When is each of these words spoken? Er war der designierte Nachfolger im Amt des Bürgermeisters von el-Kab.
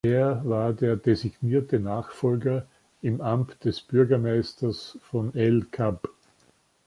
Er 0.03 0.41
war 0.45 0.73
der 0.73 0.95
designierte 0.95 1.79
Nachfolger 1.79 2.65
im 3.03 3.21
Amt 3.21 3.65
des 3.65 3.81
Bürgermeisters 3.81 4.97
von 5.03 5.35
el-Kab. 5.35 6.09